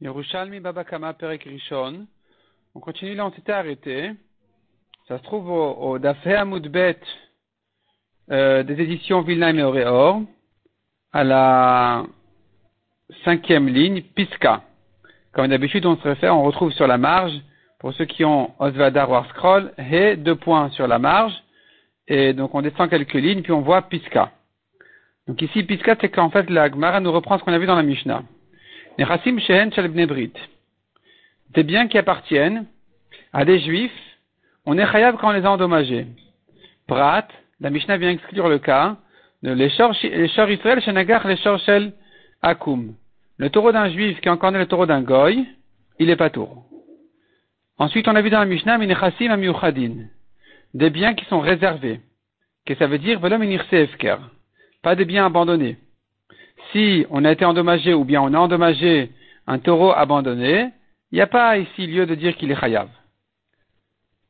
[0.00, 2.06] Yerushalmi Babakama Perek Rishon.
[2.76, 4.12] On continue là, on s'était arrêté.
[5.08, 7.00] Ça se trouve au, Dafé Amoudbet
[8.30, 10.20] euh, des éditions Vilnaim et Auréor,
[11.12, 12.04] à la
[13.24, 14.62] cinquième ligne, Piska.
[15.32, 17.32] Comme d'habitude, on se réfère, on retrouve sur la marge,
[17.80, 21.34] pour ceux qui ont Osvadar ou Scroll, He, deux points sur la marge,
[22.06, 24.30] et donc on descend quelques lignes, puis on voit Piska.
[25.26, 27.74] Donc ici, Piska, c'est qu'en fait, la Gemara nous reprend ce qu'on a vu dans
[27.74, 28.22] la Mishnah.
[28.22, 28.87] Nechassim Shehen Shel Brit.
[31.50, 32.66] Des biens qui appartiennent
[33.32, 33.92] à des juifs,
[34.66, 36.06] on est chayav quand on les a endommagés.
[36.88, 37.28] Prat,
[37.60, 38.96] la Mishnah vient exclure le cas
[39.42, 39.94] de l'Eshor
[40.50, 41.92] Israël Shenagar l'Eshor Shel
[42.42, 42.94] Akum.
[43.36, 45.46] Le taureau d'un juif qui encorné le taureau d'un goy,
[46.00, 46.64] il est pas tour.
[47.78, 50.06] Ensuite, on a vu dans la Mishnah, Minechassim Amiuchadin.
[50.74, 52.00] Des biens qui sont réservés.
[52.66, 53.46] Que ça veut dire, Velom.
[54.82, 55.76] Pas des biens abandonnés
[56.72, 59.10] si on a été endommagé ou bien on a endommagé
[59.46, 60.70] un taureau abandonné,
[61.10, 62.88] il n'y a pas ici lieu de dire qu'il est chayav.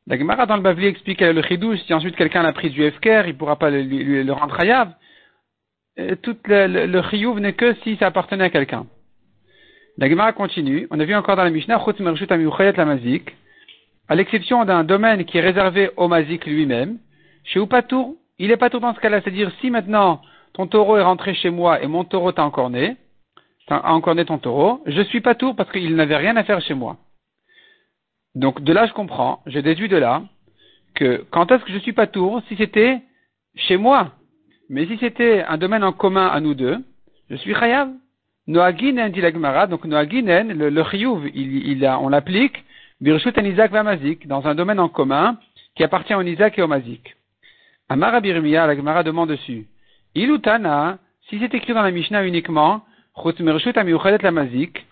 [0.07, 3.23] La Gemara dans le Bavli explique le chidouche, si ensuite quelqu'un a pris du efker,
[3.25, 4.93] il ne pourra pas le, le rendre chayav.
[6.23, 8.87] Tout le, le, n'est que si ça appartenait à quelqu'un.
[9.97, 13.35] La Gemara continue, on a vu encore dans la Mishnah, la mazik,
[14.07, 16.97] à l'exception d'un domaine qui est réservé au mazik lui-même,
[17.43, 20.21] chez Upatour, il est pas tout dans ce cas-là, c'est-à-dire si maintenant
[20.59, 22.97] ton taureau est rentré chez moi et mon taureau t'a encorné,
[23.69, 26.73] a encorné ton taureau, je suis pas tour parce qu'il n'avait rien à faire chez
[26.73, 26.97] moi.
[28.35, 30.21] Donc de là je comprends, je déduis de là
[30.95, 32.99] que quand est-ce que je suis pas tour si c'était
[33.55, 34.11] chez moi.
[34.67, 36.77] Mais si c'était un domaine en commun à nous deux,
[37.29, 37.89] je suis chayav.
[38.47, 42.65] Noaginen dit la donc Noaginen, le, le chiyuv, il, on l'applique,
[42.99, 45.37] birshut en Isaac Vamazik, dans un domaine en commun
[45.75, 47.15] qui appartient au Isaac et au Mazik.
[47.87, 49.65] Amara Birmiya, la Gemara demande dessus.
[50.15, 52.83] Ilutana, si c'est écrit dans la Mishnah uniquement,
[54.21, 54.85] la mazik,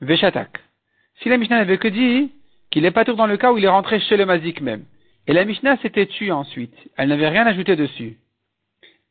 [0.00, 0.60] veshatak.
[1.22, 2.32] Si la Mishnah n'avait que dit
[2.70, 4.84] qu'il est pas tout dans le cas où il est rentré chez le mazik même.
[5.26, 6.76] Et la Mishnah s'était tue ensuite.
[6.96, 8.18] Elle n'avait rien ajouté dessus.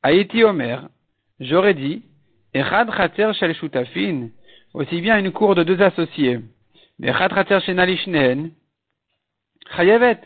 [0.03, 0.87] Aïti Omer,
[1.39, 2.03] j'aurais dit,
[2.53, 4.29] Echad Chater Shel Shutafin,
[4.73, 6.39] aussi bien une cour de deux associés.
[7.01, 8.51] Echad Chater Shenalishnen,
[9.75, 10.19] Chayavet,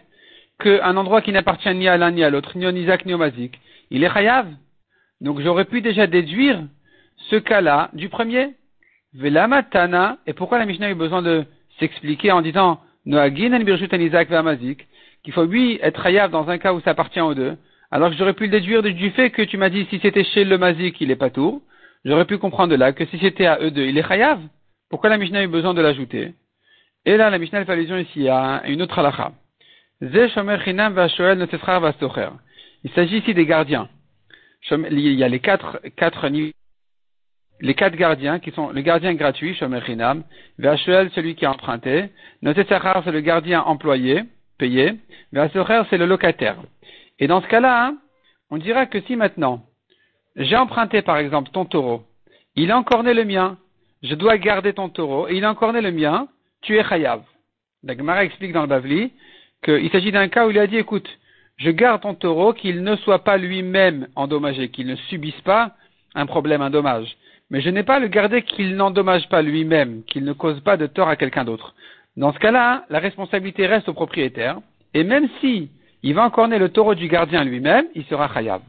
[0.59, 3.17] qu'un endroit qui n'appartient ni à l'un ni à l'autre, ni au Isaac ni au
[3.17, 3.59] Mazik,
[3.89, 4.47] il est Chayav.
[5.21, 6.63] Donc j'aurais pu déjà déduire
[7.29, 8.55] ce cas-là du premier.
[9.13, 11.45] Velamatana, et pourquoi la Mishnah a eu besoin de
[11.79, 14.29] s'expliquer en disant Noagin Isaac
[15.23, 17.57] qu'il faut lui être hayav dans un cas où ça appartient aux deux,
[17.91, 20.45] alors que j'aurais pu le déduire du fait que tu m'as dit si c'était chez
[20.45, 21.61] le mazik, il est pas tour.
[22.05, 24.39] J'aurais pu comprendre de là que si c'était à eux deux, il est hayav.
[24.89, 26.33] Pourquoi la Mishnah a eu besoin de l'ajouter?
[27.05, 29.31] Et là, la Mishnah fait allusion ici à une autre halacha.
[30.01, 30.31] Il
[32.95, 33.89] s'agit ici des gardiens
[34.71, 36.27] il y a les quatre, quatre
[37.61, 40.23] les quatre gardiens qui sont le gardien gratuit, Shomer Chinam,
[40.57, 42.09] Vachuel, celui qui a emprunté,
[42.41, 44.23] Notetsachar, c'est le gardien employé,
[44.57, 44.95] payé,
[45.33, 46.57] Vasocher, c'est le locataire.
[47.19, 47.97] Et dans ce cas-là, hein,
[48.49, 49.65] on dira que si maintenant,
[50.35, 52.03] j'ai emprunté par exemple ton taureau,
[52.55, 53.57] il a encore né le mien,
[54.03, 56.27] je dois garder ton taureau, et il a encore né le mien,
[56.61, 57.23] tu es chayav.
[57.83, 59.11] La Gemara explique dans le Bavli
[59.63, 61.09] qu'il s'agit d'un cas où il a dit, écoute,
[61.59, 65.75] je garde ton taureau qu'il ne soit pas lui-même endommagé, qu'il ne subisse pas
[66.15, 67.15] un problème, un dommage.
[67.51, 70.77] Mais je n'ai pas à le garder qu'il n'endommage pas lui-même, qu'il ne cause pas
[70.77, 71.73] de tort à quelqu'un d'autre.
[72.15, 74.59] Dans ce cas-là, la responsabilité reste au propriétaire,
[74.93, 75.69] et même si
[76.01, 78.61] il va encorner le taureau du gardien lui-même, il sera chayav.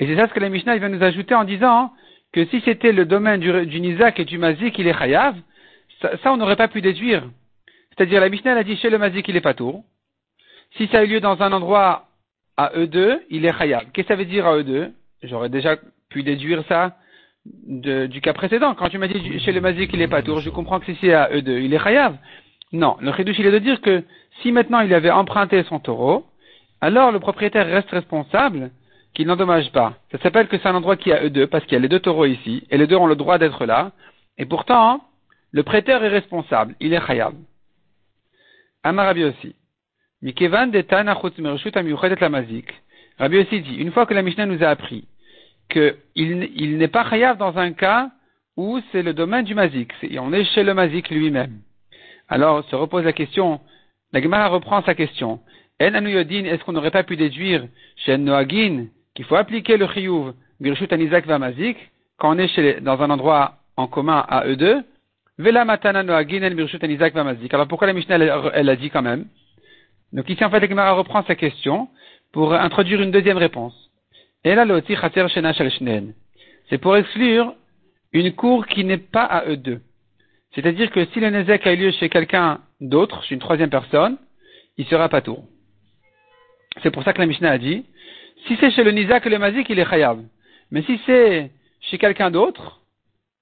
[0.00, 1.92] Et c'est ça ce que la Mishnah vient nous ajouter en disant
[2.32, 5.36] que si c'était le domaine du, du Nizak et du Mazik, il est chayav,
[6.00, 7.24] ça, on n'aurait pas pu déduire.
[7.90, 9.84] C'est-à-dire la Mishnah a dit chez le Mazik, il est pas tour.
[10.78, 12.04] Si ça a eu lieu dans un endroit
[12.56, 13.86] à E2, il est chayav.
[13.92, 14.92] Qu'est-ce que ça veut dire à E2
[15.24, 15.76] J'aurais déjà
[16.08, 16.96] pu déduire ça
[17.44, 18.76] du cas précédent.
[18.76, 20.96] Quand tu m'as dit chez le mazik il est pas tour, je comprends que si
[21.00, 22.16] c'est à E2, il est chayav.
[22.72, 24.04] Non, le chidouche il est de dire que
[24.40, 26.26] si maintenant il avait emprunté son taureau,
[26.80, 28.70] alors le propriétaire reste responsable
[29.14, 29.94] qu'il n'endommage pas.
[30.12, 31.98] Ça s'appelle que c'est un endroit qui à E2 parce qu'il y a les deux
[31.98, 33.90] taureaux ici et les deux ont le droit d'être là.
[34.36, 35.00] Et pourtant,
[35.50, 37.34] le prêteur est responsable, il est chayav.
[38.84, 39.56] Amarabi aussi.
[43.18, 45.06] Rabbi aussi dit, une fois que la Mishnah nous a appris
[45.68, 48.10] qu'il il, n'est pas chayav dans un cas
[48.56, 51.60] où c'est le domaine du mazik, et on est chez le mazik lui-même.
[52.28, 53.60] Alors se repose la question,
[54.12, 55.40] la reprend sa question.
[55.80, 57.64] En est-ce qu'on n'aurait pas pu déduire
[57.96, 61.76] chez Noagin qu'il faut appliquer le chiyuv birshut anizak va mazik
[62.16, 64.82] quand on est chez, dans un endroit en commun à eux deux?
[65.38, 67.54] Vela matana Noagin el birshut anizak va mazik.
[67.54, 69.26] Alors pourquoi la Mishnah elle, elle a dit quand même?
[70.12, 71.88] Donc ici, en fait, Gemara reprend sa question
[72.32, 73.74] pour introduire une deuxième réponse.
[76.70, 77.54] C'est pour exclure
[78.12, 79.80] une cour qui n'est pas à eux deux.
[80.54, 84.16] C'est-à-dire que si le Nezek a eu lieu chez quelqu'un d'autre, chez une troisième personne,
[84.76, 85.44] il sera pas tour.
[86.82, 87.84] C'est pour ça que la Mishnah a dit,
[88.46, 90.20] si c'est chez le Nizak et le Mazik, il est Chayav.
[90.70, 91.50] Mais si c'est
[91.80, 92.80] chez quelqu'un d'autre,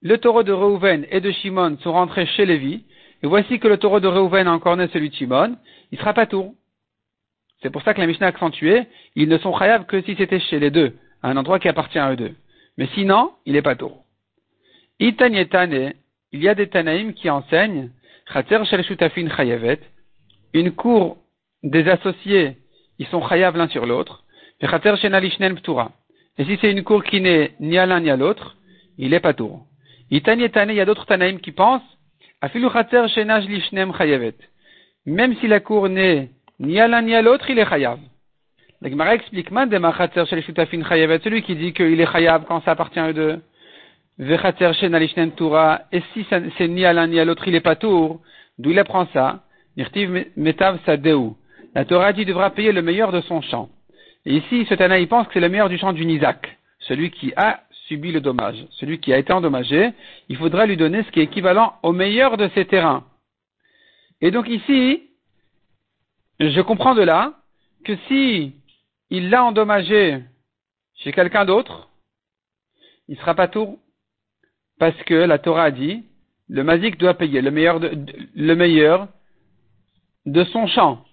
[0.03, 2.85] le taureau de Reuven et de Shimon sont rentrés chez Lévi,
[3.23, 5.57] et voici que le taureau de Reuven a encore né celui de Shimon,
[5.93, 6.55] il sera pas tour.
[7.63, 10.41] C'est pour ça que la Mishnah a accentué, ils ne sont Chayav que si c'était
[10.41, 12.35] chez les deux, à un endroit qui appartient à eux deux.
[12.77, 14.05] Mais sinon, il n'est pas tour.
[15.01, 15.95] Itanyetane,
[16.33, 17.91] il y a des Tanaïm qui enseignent,
[18.33, 19.81] Chayavet,
[20.53, 21.17] une cour
[21.63, 22.57] des associés,
[22.99, 24.25] ils sont Chayav l'un sur l'autre,
[24.61, 24.67] et
[26.39, 28.57] Et si c'est une cour qui n'est ni à l'un ni à l'autre,
[28.99, 29.67] il est pas tour.
[30.11, 31.83] Itanyetane, il y a d'autres Tanaïm qui pensent.
[35.07, 37.99] Même si la cour n'est ni à l'un ni à l'autre, il est Chayav.
[38.83, 43.41] La Gemara explique, celui qui dit qu'il est chayav quand ça appartient à eux deux.
[45.93, 48.21] Et si c'est ni à l'un ni à l'autre, il est pas tour,
[48.59, 49.43] d'où il apprend ça?
[50.37, 50.79] metav
[51.75, 53.69] La Torah dit devra payer le meilleur de son champ.
[54.25, 56.59] Et ici, ce Tana, il pense que c'est le meilleur du champ du Nizak.
[56.81, 58.67] Celui qui a subi le dommage.
[58.73, 59.91] Celui qui a été endommagé,
[60.29, 63.05] il faudra lui donner ce qui est équivalent au meilleur de ses terrains.
[64.21, 65.03] Et donc ici,
[66.41, 67.35] je comprends de là
[67.85, 68.53] que si
[69.11, 70.21] il l'a endommagé
[70.95, 71.89] chez quelqu'un d'autre,
[73.09, 73.79] il sera pas tour.
[74.79, 76.05] Parce que la Torah a dit,
[76.49, 77.93] le mazik doit payer le meilleur de,
[78.35, 79.09] le meilleur
[80.27, 81.05] de son champ,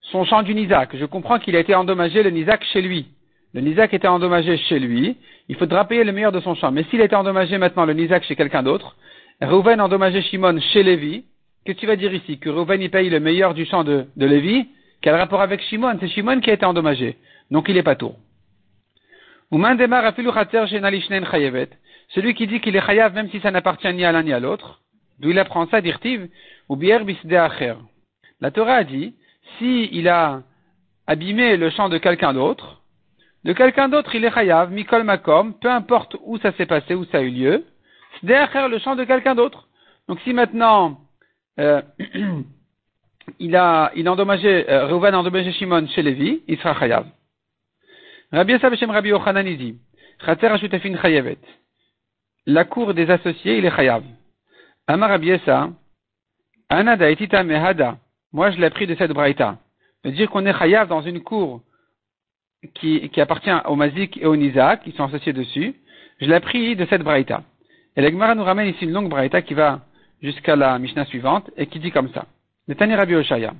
[0.00, 0.96] son champ du Nizak.
[0.96, 3.06] Je comprends qu'il a été endommagé le Nizak chez lui.
[3.54, 5.16] Le Nizak était endommagé chez lui,
[5.48, 6.70] il faudra payer le meilleur de son champ.
[6.70, 8.96] Mais s'il été endommagé maintenant le Nizak chez quelqu'un d'autre,
[9.40, 11.24] Reuven endommagé Shimon chez Lévi,
[11.64, 14.26] que tu vas dire ici Que Reuven y paye le meilleur du champ de, de
[14.26, 14.66] Lévi
[15.00, 17.16] quel rapport avec Shimon C'est Shimon qui a été endommagé.
[17.50, 18.16] Donc il est pas tour.
[22.08, 24.40] Celui qui dit qu'il est chayav même si ça n'appartient ni à l'un ni à
[24.40, 24.80] l'autre,
[25.20, 26.28] d'où il apprend ça, dirtiv,
[26.68, 26.98] ou bier
[27.36, 27.74] acher.
[28.40, 29.14] La Torah a dit,
[29.58, 30.42] si il a
[31.06, 32.82] abîmé le champ de quelqu'un d'autre,
[33.44, 37.04] de quelqu'un d'autre il est chayav, mikol makom, peu importe où ça s'est passé, où
[37.06, 37.64] ça a eu lieu,
[38.28, 39.68] acher le champ de quelqu'un d'autre.
[40.08, 41.00] Donc si maintenant,
[41.58, 41.82] euh,
[43.38, 47.06] il a, il a endommagé, euh, a endommagé Shimon chez Lévi, il sera chayav.
[48.32, 49.78] Rabbi Yosef Rabbi Yochanan dit,
[51.00, 51.38] chayavet.
[52.46, 54.02] La cour des associés, il est chayav.
[54.86, 55.32] Amar Rabbi
[56.70, 57.96] Anada etita mehada.
[58.32, 59.56] Moi, je l'ai pris de cette braïta.
[60.04, 61.62] De dire qu'on est chayav dans une cour
[62.74, 65.74] qui, appartient au Mazik et au Nizak, qui sont associés dessus,
[66.20, 67.42] je l'ai pris de cette braïta.
[67.96, 69.80] Et l'Egmara nous ramène ici une longue braïta qui va
[70.22, 72.26] jusqu'à la Mishnah suivante et qui dit comme ça.
[72.66, 73.54] Netani Rabbi Oshaya.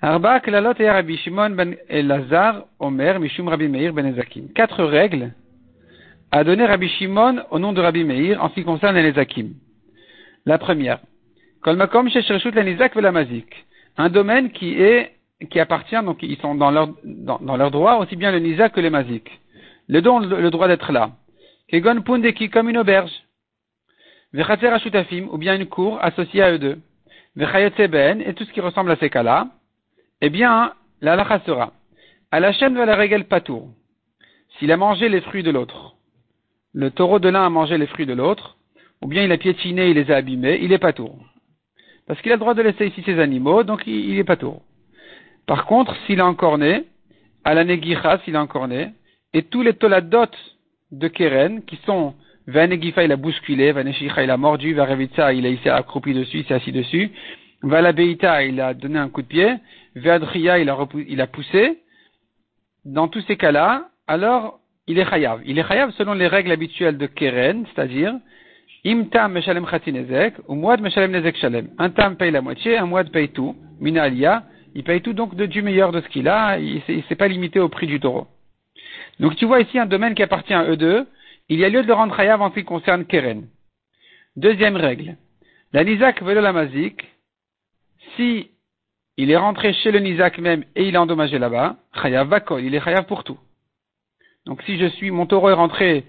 [0.00, 4.48] Arba klalot et Rabbi Shimon ben Elazar Omer Mishum Rabbi Meir ben Ezakim.
[4.54, 5.32] Quatre règles
[6.30, 9.54] à donner Rabbi Shimon au nom de Rabbi Meir en ce qui concerne les Ezakim.
[10.44, 10.98] La première.
[11.62, 13.64] Kol makom sheshreshut l'anizak velamazik.
[13.96, 15.12] Un domaine qui est,
[15.50, 18.80] qui appartient, donc ils sont dans leur, dans, leur droit, aussi bien le nizak que
[18.80, 19.28] les mazik.
[19.88, 21.10] Les deux ont le, droit d'être là.
[21.68, 23.12] Kegon pundeki comme une auberge.
[24.32, 26.78] Vechater ashutafim, ou bien une cour associée à eux deux
[27.36, 29.48] et tout ce qui ressemble à ces cas-là,
[30.20, 31.72] eh bien, la lacha sera,
[32.30, 33.70] à la chaîne de la règle patour,
[34.58, 35.94] s'il a mangé les fruits de l'autre,
[36.74, 38.56] le taureau de l'un a mangé les fruits de l'autre,
[39.00, 41.18] ou bien il a piétiné, il les a abîmés, il est patour.
[42.06, 44.62] Parce qu'il a le droit de laisser ici ses animaux, donc il, est patour.
[45.46, 46.84] Par contre, s'il a encore né,
[47.44, 48.92] à la negicha, s'il a encore né,
[49.34, 50.30] et tous les toladot
[50.90, 52.14] de Keren, qui sont
[52.46, 53.72] Vanegifa, il a bousculé.
[53.72, 54.74] Vaneshicha, il a mordu.
[54.74, 57.10] Varevitsa, il, s'est accroupi dessus, il s'est assis dessus.
[57.62, 59.54] Valabeita, il a donné un coup de pied.
[59.94, 60.72] Vadria, il
[61.08, 61.78] il a poussé.
[62.84, 64.58] Dans tous ces cas-là, alors,
[64.88, 65.40] il est chayav.
[65.46, 68.14] Il est chayav selon les règles habituelles de Keren, c'est-à-dire,
[68.84, 71.68] imtam meshalem chatinezek, ou muad meshalem nezek shalem.
[71.78, 73.54] Un tam paye la moitié, un muad paye tout.
[73.80, 74.42] Minalia,
[74.74, 77.28] il paye tout donc de, du meilleur de ce qu'il a, il ne s'est pas
[77.28, 78.26] limité au prix du taureau.
[79.20, 81.06] Donc tu vois ici un domaine qui appartient à eux deux,
[81.48, 83.46] il y a lieu de le rendre chayav en ce qui concerne Keren.
[84.36, 85.16] Deuxième règle.
[85.72, 87.04] La Nizak veut la mazik.
[88.16, 88.50] Si
[89.16, 92.74] il est rentré chez le Nizak même et il a endommagé là-bas, chayav bakol, il
[92.74, 93.38] est chayav pour tout.
[94.46, 96.04] Donc si je suis, mon taureau est rentré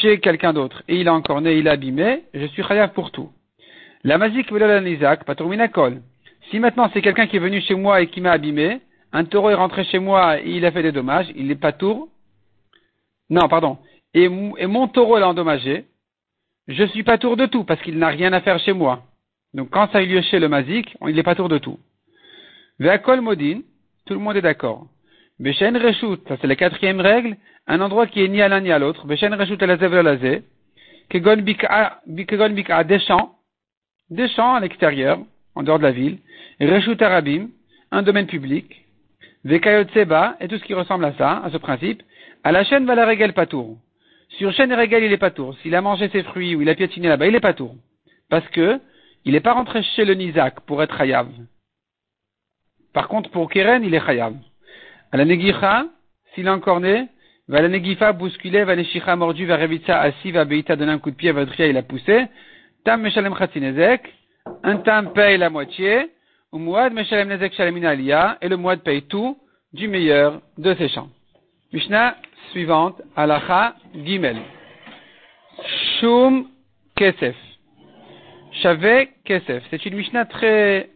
[0.00, 3.10] chez quelqu'un d'autre et il a encore né, il a abîmé, je suis chayav pour
[3.10, 3.30] tout.
[4.04, 6.00] La mazik veut la Nizak, paturminakol.
[6.50, 8.80] Si maintenant c'est quelqu'un qui est venu chez moi et qui m'a abîmé,
[9.12, 11.72] un taureau est rentré chez moi et il a fait des dommages, il n'est pas
[11.72, 12.08] tour.
[13.30, 13.78] Non, pardon
[14.14, 15.84] et, mon taureau l'a endommagé,
[16.66, 19.02] je suis pas tour de tout parce qu'il n'a rien à faire chez moi.
[19.54, 21.78] Donc quand ça a eu lieu chez le mazik, il n'est pas tour de tout.
[22.78, 23.60] Ve'akol modin,
[24.06, 24.86] tout le monde est d'accord.
[25.38, 27.36] Beshen reshut, ça c'est la quatrième règle,
[27.66, 29.06] un endroit qui est ni à l'un ni à l'autre.
[29.06, 30.42] Beshen reshut alazev alazé.
[31.10, 32.00] Kegon bika
[32.84, 33.34] des champs.
[34.10, 35.18] des champs à l'extérieur,
[35.58, 36.18] en dehors de la ville,
[36.60, 37.48] Reshut Arabim,
[37.90, 38.86] un domaine public,
[39.44, 42.00] Vekayot Seba, et tout ce qui ressemble à ça, à ce principe,
[42.44, 43.76] à la chaîne va la régale patour.
[44.28, 45.56] Sur chaîne régale, il est patour.
[45.58, 47.74] S'il a mangé ses fruits ou il a piétiné là-bas, il est patour.
[48.30, 48.80] Parce que,
[49.24, 51.28] il n'est pas rentré chez le Nizak pour être Hayav.
[52.92, 54.34] Par contre, pour Keren, il est Hayav.
[55.10, 55.86] À la Negicha,
[56.34, 57.08] s'il est encore né,
[57.48, 61.10] va la Negifa bousculer, va Neshicha mordu, va Revitsa assis, va Beita donner un coup
[61.10, 62.26] de pied, va Dria, il a poussé.
[62.84, 64.14] Tam Meshalem Khatinezek,
[64.62, 66.10] un tam paye la moitié,
[66.52, 69.38] ou Mouad Meshalem Nezek Aliyah, et le Mouad paye tout
[69.72, 71.08] du meilleur de ses champs.
[71.72, 72.16] Mishnah
[72.50, 74.38] suivante, Alacha Gimel.
[76.00, 76.48] Shum
[76.96, 77.36] Kesef.
[78.62, 79.62] Shave Kesef.
[79.70, 80.90] C'est une Mishnah très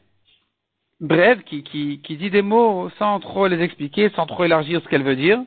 [1.01, 4.89] brève qui, qui, qui dit des mots sans trop les expliquer, sans trop élargir ce
[4.89, 5.41] qu'elle veut dire.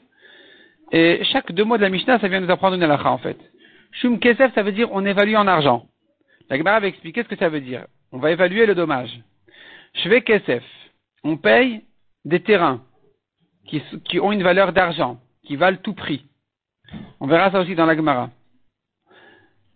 [0.92, 3.38] Et chaque deux mots de la Mishnah, ça vient nous apprendre une halakha en fait.
[3.92, 5.86] Shum Kesef, ça veut dire on évalue en argent.
[6.50, 7.86] La Gemara va expliquer ce que ça veut dire.
[8.12, 9.20] On va évaluer le dommage.
[9.96, 10.64] Shve Kesef,
[11.24, 11.82] on paye
[12.24, 12.82] des terrains
[13.68, 16.26] qui, ont une valeur d'argent, qui valent tout prix.
[17.20, 18.30] On verra ça aussi dans la Gemara.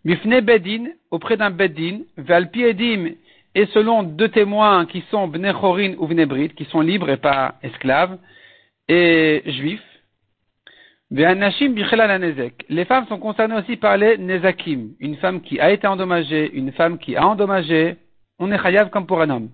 [0.05, 3.13] Mifne Bedin, auprès d'un Bedin, Valpiedim,
[3.55, 8.17] et selon deux témoins qui sont Bnechorin ou Bnebrit, qui sont libres et pas esclaves,
[8.88, 9.83] et juifs.
[11.12, 14.89] Les femmes sont concernées aussi par les nezakim.
[15.00, 17.98] Une femme qui a été endommagée, une femme qui a endommagé,
[18.39, 19.50] on est chayav comme pour un homme.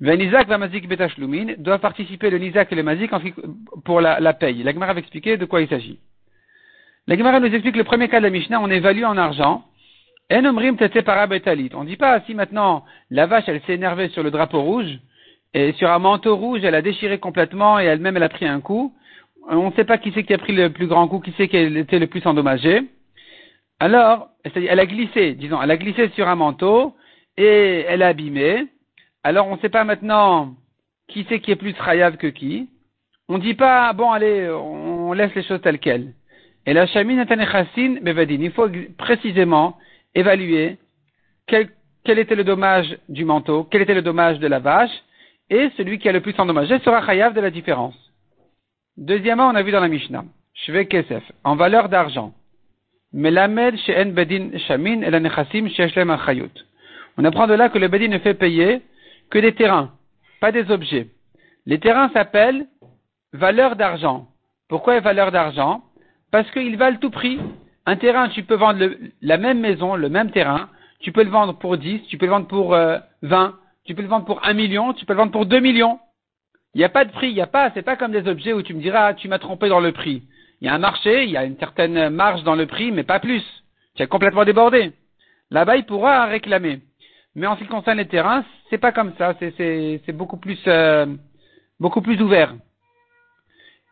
[0.00, 3.10] Ve'nizak mazik betashlumin doivent participer le nizak et le mazik
[3.84, 4.62] pour la, la paye.
[4.62, 5.98] La Gemara va expliquer de quoi il s'agit.
[7.06, 9.64] La Gemara nous explique le premier cas de la Mishnah, on évalue en argent.
[10.32, 15.00] On ne dit pas si maintenant la vache elle s'est énervée sur le drapeau rouge
[15.54, 18.60] et sur un manteau rouge elle a déchiré complètement et elle-même elle a pris un
[18.60, 18.94] coup.
[19.48, 21.48] On ne sait pas qui c'est qui a pris le plus grand coup, qui c'est
[21.48, 22.82] qui été le plus endommagé.
[23.80, 26.94] Alors, elle a glissé, disons, elle a glissé sur un manteau
[27.40, 28.66] et elle a abîmé.
[29.22, 30.54] Alors on ne sait pas maintenant
[31.08, 32.68] qui c'est qui est plus rayave que qui.
[33.28, 36.12] On ne dit pas, bon allez, on laisse les choses telles quelles.
[36.66, 38.42] Et la chamine bevadin.
[38.42, 38.68] Il faut
[38.98, 39.78] précisément
[40.14, 40.78] évaluer
[41.46, 41.70] quel,
[42.06, 44.96] était le dommage du manteau, quel était le dommage de la vache,
[45.48, 47.96] et celui qui a le plus endommagé sera chayav de la différence.
[48.96, 52.34] Deuxièmement, on a vu dans la Mishnah, Shve Kesef, en valeur d'argent.
[53.12, 56.52] Melamed she'en bedin shamin et la nechassim she'eshlem achayut.
[57.20, 58.80] On apprend de là que le bedin ne fait payer
[59.28, 59.90] que des terrains,
[60.40, 61.08] pas des objets.
[61.66, 62.66] Les terrains s'appellent
[63.34, 64.28] valeur d'argent.
[64.70, 65.82] Pourquoi valeur d'argent?
[66.32, 67.38] Parce qu'ils valent tout prix.
[67.84, 68.88] Un terrain, tu peux vendre
[69.20, 72.30] la même maison, le même terrain, tu peux le vendre pour 10, tu peux le
[72.30, 73.50] vendre pour 20, euh,
[73.84, 76.00] tu peux le vendre pour 1 million, tu peux le vendre pour 2 millions.
[76.74, 78.54] Il n'y a pas de prix, il n'y a pas, c'est pas comme des objets
[78.54, 80.22] où tu me diras, ah, tu m'as trompé dans le prix.
[80.62, 83.04] Il y a un marché, il y a une certaine marge dans le prix, mais
[83.04, 83.44] pas plus.
[83.94, 84.92] Tu as complètement débordé.
[85.50, 86.80] Là-bas, il pourra réclamer.
[87.34, 91.06] Mais en ce qui concerne les terrains, c'est pas comme ça, c'est beaucoup plus, euh,
[91.78, 92.54] beaucoup plus ouvert.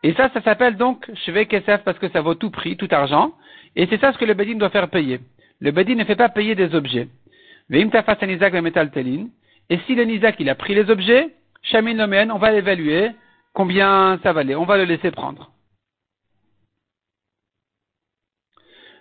[0.03, 3.33] Et ça, ça s'appelle donc Shve Kesef parce que ça vaut tout prix, tout argent.
[3.75, 5.19] Et c'est ça ce que le Bedin doit faire payer.
[5.59, 7.07] Le Bedin ne fait pas payer des objets.
[7.71, 7.87] Et
[9.85, 11.29] si le Nizak il a pris les objets,
[11.63, 13.11] Shamin on va l'évaluer
[13.53, 14.55] combien ça valait.
[14.55, 15.51] On va le laisser prendre.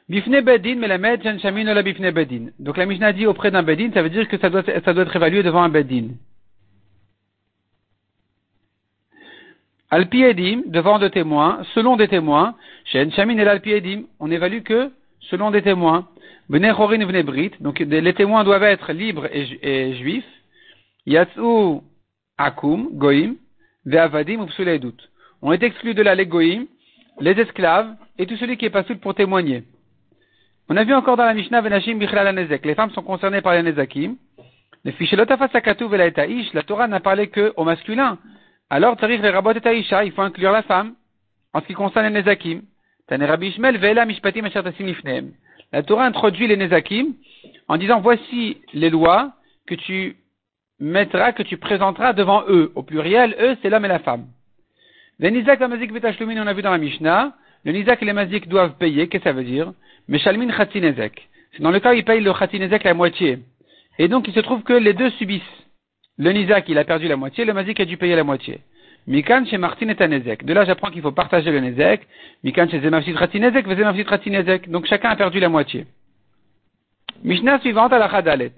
[0.09, 2.47] Bifne Bedin, la Shamin la Bifne Bedin.
[2.59, 5.43] Donc la Mishnah dit auprès d'un Bedin, ça veut dire que ça doit, être évalué
[5.43, 6.15] devant un Bedin.
[9.91, 15.51] Alpiedim, devant deux témoins, selon des témoins, chez Shamin et l'Alpiedim, on évalue que selon
[15.51, 16.09] des témoins.
[16.49, 20.25] Bnei Chorin et donc les témoins doivent être libres et, juifs.
[21.05, 21.81] Yatsu
[22.39, 23.35] Akum, Goim,
[23.85, 24.93] Ve'avadim ou
[25.43, 26.29] On est exclus de la les
[27.21, 29.65] les esclaves et tout celui qui est pas pour témoigner.
[30.71, 32.67] On a vu encore dans la Mishnah Venashim Bichlal Nezek.
[32.67, 34.17] Les femmes sont concernées par les Nezakim.
[34.85, 38.19] Les Fishelotafasakatu Velaitaïsh, la Torah n'a parlé que au masculin.
[38.69, 40.95] Alors, tarif les rabot et taïcha, il faut inclure la femme.
[41.55, 42.61] En ce qui concerne les nezakim,
[45.73, 47.15] la Torah introduit les nezakim
[47.69, 49.33] en disant voici les lois
[49.67, 50.17] que tu
[50.79, 52.73] mettras, que tu présenteras devant eux.
[52.75, 54.27] Au pluriel, eux, c'est l'homme et la femme.
[55.19, 57.33] Les nizak, la on a vu dans la Mishnah.
[57.65, 59.09] Le nizak et les mazik doivent payer.
[59.09, 59.73] Qu'est-ce que ça veut dire?
[60.09, 61.29] Meshalmin nezek.
[61.53, 63.41] C'est dans le cas où ils payent le nezek la moitié.
[63.99, 65.43] Et donc, il se trouve que les deux subissent.
[66.19, 68.61] Le Nizak, il a perdu la moitié, le Mazik a dû payer la moitié.
[69.07, 70.09] Mikan chez Martin est un.
[70.09, 72.07] De là, j'apprends qu'il faut partager le Nezek.
[72.43, 74.69] Mikan chez Zemavsit Ratinezek, Zemavsit Ratinezek.
[74.69, 75.87] Donc chacun a perdu la moitié.
[77.23, 78.53] Mishnah suivante à la Chadalet.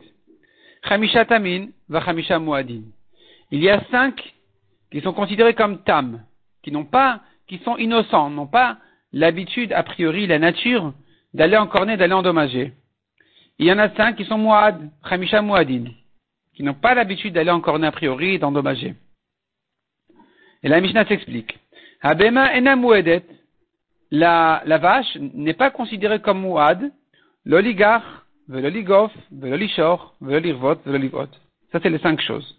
[0.88, 2.82] Chamisha Tamin, va Chamisha Muadin.
[3.50, 4.34] Il y a cinq
[4.90, 6.22] qui sont considérés comme Tam,
[6.62, 8.78] qui n'ont pas, qui sont innocents, n'ont pas
[9.12, 10.92] l'habitude, a priori, la nature,
[11.34, 12.72] d'aller en cornet, d'aller endommager.
[13.58, 15.84] Il y en a cinq qui sont Muad, Chamisha Muadin.
[16.54, 18.94] qui n'ont pas l'habitude d'aller en corner a priori et d'endommager.
[20.62, 21.58] Et la Mishnah s'explique.
[22.02, 23.24] Habema enamouedet.
[24.10, 26.92] La, la vache n'est pas considérée comme mouad,
[27.46, 31.28] l'oligar, veloligof, velolishor, velolirvot, velolivot.
[31.72, 32.58] Ça, c'est les cinq choses.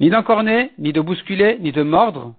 [0.00, 2.34] Ni d'encorner, ni de bousculer, ni de mordre,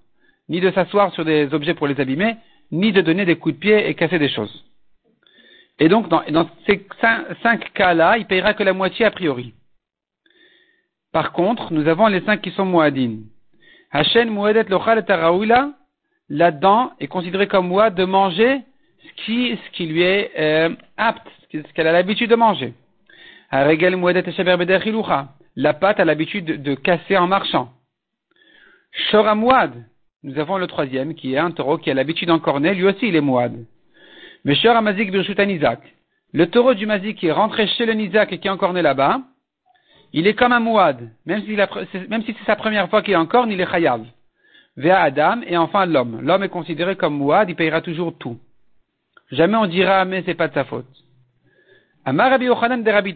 [0.47, 2.37] ni de s'asseoir sur des objets pour les abîmer,
[2.71, 4.65] ni de donner des coups de pied et casser des choses.
[5.79, 6.85] Et donc, dans, ces
[7.41, 9.53] cinq, cas-là, il payera que la moitié a priori.
[11.11, 13.25] Par contre, nous avons les cinq qui sont muadines.
[13.91, 15.03] Hashem muadet lochal et
[16.29, 18.61] là-dedans est considéré comme moi de manger
[19.01, 22.73] ce qui, lui est euh, apte, ce qu'elle a l'habitude de manger.
[25.55, 27.73] La pâte a l'habitude de, de, casser en marchant.
[29.09, 29.73] Shoramouad,
[30.23, 33.15] nous avons le troisième qui est un taureau qui a l'habitude d'encorner, lui aussi il
[33.15, 33.53] est mouad.
[34.43, 35.79] Mais Shoramazik birshutan Nizak,
[36.33, 39.21] le taureau du mazik qui est rentré chez le Nizak et qui est encorné là-bas,
[40.11, 43.61] il est comme un mouad, même si, c'est sa première fois qu'il est encorne, il
[43.61, 44.05] est chayav.
[44.75, 46.19] Vers Adam et enfin l'homme.
[46.21, 48.39] L'homme est considéré comme mouad, il payera toujours tout.
[49.31, 50.87] Jamais on dira, mais c'est pas de sa faute.
[52.05, 53.15] Amar Rabbi Yochanan de Rabbi.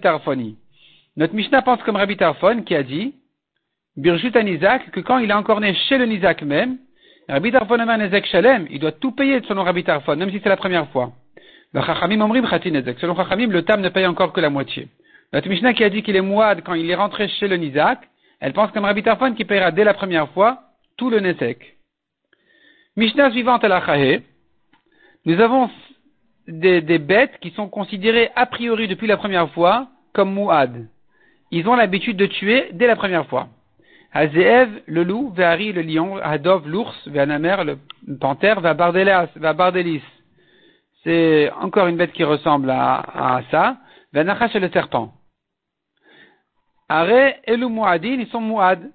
[1.15, 3.15] Notre Mishnah pense comme Rabbi Tarfon qui a dit,
[3.97, 6.77] Birjut Nizak, que quand il est encore né chez le Nizak même,
[7.29, 10.49] Rabbi Tarfon Nezek Shalem, il doit tout payer de son Rabbi Tarfon, même si c'est
[10.49, 11.13] la première fois.
[11.73, 12.99] Le Chachamim Omrim Nezek.
[12.99, 14.89] Selon Chachamim, le Tam ne paye encore que la moitié.
[15.31, 17.99] Notre Mishnah qui a dit qu'il est mouad quand il est rentré chez le Nizak,
[18.39, 20.59] elle pense comme Rabbi Tarfon qui paiera dès la première fois
[20.97, 21.77] tout le Nezek.
[22.97, 23.81] Mishnah suivante à la
[25.25, 25.69] Nous avons
[26.47, 30.87] des, des, bêtes qui sont considérées a priori depuis la première fois comme mouad.
[31.51, 33.47] Ils ont l'habitude de tuer dès la première fois.
[34.13, 37.79] Hazeev, le loup, Vehari, le lion, Hadov, l'ours, Veanamer, le
[38.17, 40.03] panthère, Vabardelis.
[41.03, 43.77] C'est encore une bête qui ressemble à, à ça.
[44.13, 45.11] Veanachash, le serpent.
[46.89, 48.91] Are et le mouadin, ils sont mouad.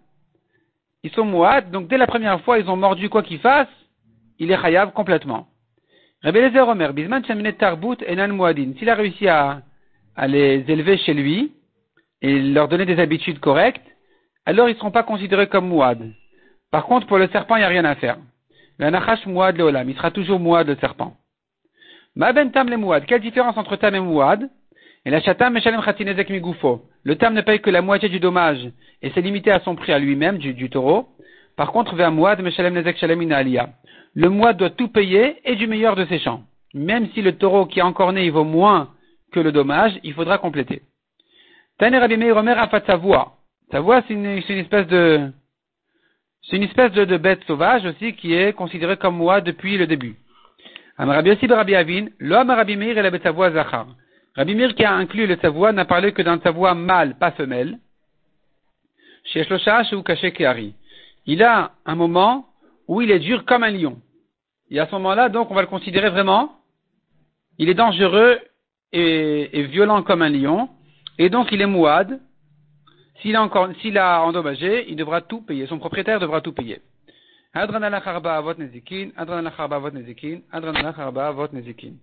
[1.03, 3.69] Ils sont mouad, donc dès la première fois, ils ont mordu quoi qu'il fasse,
[4.39, 5.49] il est chayav complètement.
[6.23, 7.23] Rabbi Lezer Omer, Bisman
[7.59, 8.73] Tarbut Enan Muadin.
[8.79, 9.63] S'il a réussi à,
[10.17, 11.53] à les élever chez lui
[12.23, 13.87] et leur donner des habitudes correctes,
[14.49, 16.11] alors ils ne seront pas considérés comme Mouad.
[16.71, 18.17] Par contre, pour le serpent, il n'y a rien à faire.
[18.79, 21.13] Le Nachash Mouad Leolam, il sera toujours Mouad le serpent.
[22.17, 23.05] Ma ben tam le Mouad.
[23.05, 24.49] Quelle différence entre tam et Mouad?
[25.05, 26.87] Et la chatam meshalem khatinezek migoufo.
[27.03, 28.67] Le tam ne paye que la moitié du dommage
[29.03, 31.09] et c'est limité à son prix à lui-même, du, du taureau.
[31.55, 33.69] Par contre, vers Mouad meshalem nezek shalem inalia
[34.15, 36.43] le mois doit tout payer et du meilleur de ses champs.
[36.73, 38.89] Même si le taureau qui est encore né vaut moins
[39.31, 40.81] que le dommage, il faudra compléter.
[41.79, 42.85] Taner Rabbi Meir Omer Afat
[43.71, 44.03] Savoie.
[44.03, 45.31] Savoie, c'est une, une, espèce de,
[46.43, 49.87] c'est une espèce de, de, bête sauvage aussi qui est considérée comme moi depuis le
[49.87, 50.17] début.
[50.97, 53.87] Rabbi Yossi Rabbi Avin, l'homme Rabbi Meir et la bête Savoie Zachar.
[54.37, 57.79] Rabbi Meir qui a inclus le Savoie n'a parlé que d'un Savoie mâle, pas femelle.
[59.25, 59.47] Chez
[59.93, 60.33] ou Kaché.
[61.27, 62.47] Il a un moment
[62.87, 64.01] où il est dur comme un lion.
[64.71, 66.57] Et à ce moment-là, donc, on va le considérer vraiment,
[67.59, 68.39] il est dangereux
[68.93, 70.71] et, et violent comme un lion,
[71.19, 72.21] et donc il est mouad.
[73.21, 75.67] S'il a encore, s'il a endommagé, il devra tout payer.
[75.67, 76.81] Son propriétaire devra tout payer.
[77.55, 81.97] Adran avot nezikin, adran avot nezikin, adran avot nezikin.